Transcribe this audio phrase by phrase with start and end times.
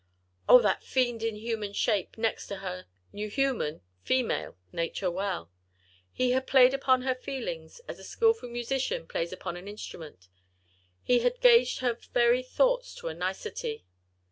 [0.49, 0.59] Oh!
[0.63, 5.51] that fiend in human shape, next to her, knew human—female—nature well.
[6.11, 10.27] He had played upon her feelings as a skilful musician plays upon an instrument.
[11.03, 13.85] He had gauged her very thoughts to a nicety.